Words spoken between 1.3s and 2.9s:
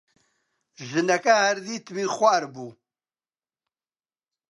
هەر دیتمی خودار بوو: